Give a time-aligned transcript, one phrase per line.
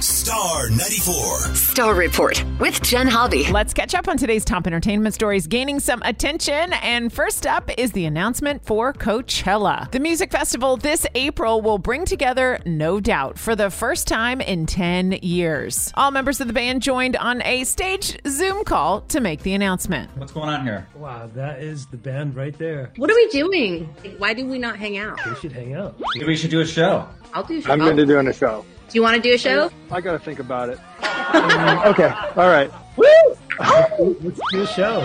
[0.00, 1.54] Star 94.
[1.54, 3.46] Star Report with Jen Hobby.
[3.50, 6.72] Let's catch up on today's top entertainment stories gaining some attention.
[6.72, 9.90] And first up is the announcement for Coachella.
[9.90, 14.64] The music festival this April will bring together No Doubt for the first time in
[14.64, 15.92] 10 years.
[15.96, 20.10] All members of the band joined on a stage Zoom call to make the announcement.
[20.16, 20.88] What's going on here?
[20.94, 22.90] Wow, that is the band right there.
[22.96, 23.84] What are we doing?
[24.16, 25.18] Why do we not hang out?
[25.26, 26.00] We should hang out.
[26.14, 27.06] Maybe we should do a show.
[27.34, 27.70] I'll do a show.
[27.70, 28.64] I'm going to doing a show.
[28.90, 29.70] Do you want to do a show?
[29.92, 30.80] I got to think about it.
[31.86, 32.12] okay.
[32.36, 32.68] All right.
[32.96, 33.06] Woo!
[34.20, 34.98] Let's do a show.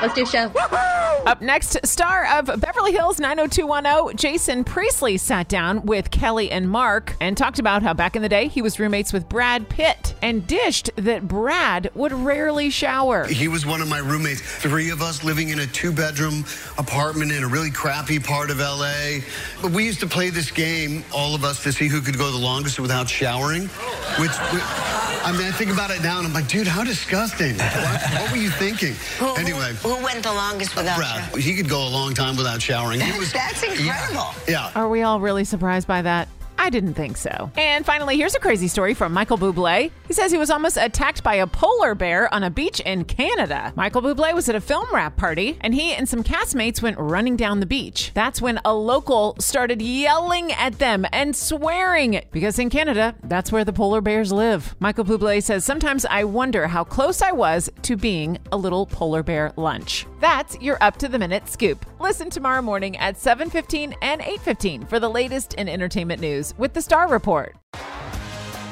[0.00, 0.95] Let's do a show.
[1.26, 7.16] Up next, star of Beverly Hills 90210, Jason Priestley sat down with Kelly and Mark
[7.20, 10.46] and talked about how back in the day he was roommates with Brad Pitt and
[10.46, 13.26] dished that Brad would rarely shower.
[13.26, 14.40] He was one of my roommates.
[14.40, 16.44] Three of us living in a two bedroom
[16.78, 19.18] apartment in a really crappy part of LA.
[19.60, 22.30] But we used to play this game, all of us, to see who could go
[22.30, 23.62] the longest without showering.
[24.20, 27.56] Which, I mean, I think about it now and I'm like, dude, how disgusting.
[27.86, 28.94] What, what were you thinking?
[29.18, 29.74] Who, anyway.
[29.82, 31.15] Who, who went the longest without Brad.
[31.16, 33.00] Uh, he could go a long time without showering.
[33.00, 34.28] He was, That's incredible.
[34.48, 34.70] yeah.
[34.74, 36.28] Are we all really surprised by that?
[36.58, 37.50] I didn't think so.
[37.58, 39.90] And finally, here's a crazy story from Michael Bublé.
[40.08, 43.74] He says he was almost attacked by a polar bear on a beach in Canada.
[43.76, 47.36] Michael Bublé was at a film wrap party, and he and some castmates went running
[47.36, 48.10] down the beach.
[48.14, 53.64] That's when a local started yelling at them and swearing, because in Canada, that's where
[53.64, 54.74] the polar bears live.
[54.80, 59.22] Michael Bublé says, Sometimes I wonder how close I was to being a little polar
[59.22, 60.06] bear lunch.
[60.20, 61.84] That's your up to the minute scoop.
[62.00, 66.82] Listen tomorrow morning at 7:15 and 8:15 for the latest in entertainment news with the
[66.82, 67.54] Star Report.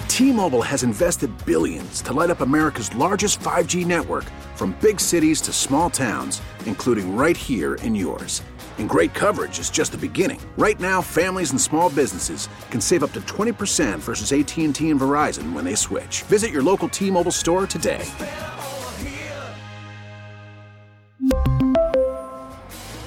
[0.08, 5.52] T-Mobile has invested billions to light up America's largest 5G network from big cities to
[5.52, 8.40] small towns, including right here in yours.
[8.78, 10.40] And great coverage is just the beginning.
[10.56, 15.52] Right now, families and small businesses can save up to 20% versus AT&T and Verizon
[15.52, 16.22] when they switch.
[16.22, 18.04] Visit your local T-Mobile store today.